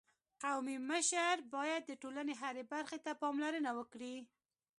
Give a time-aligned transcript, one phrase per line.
[0.43, 4.15] قومي مشر باید د ټولني هري برخي ته پاملرنه وکړي.